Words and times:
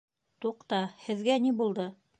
Туҡта, 0.45 0.79
һеҙгә 1.05 1.41
ни 1.47 1.57
булды? 1.63 1.91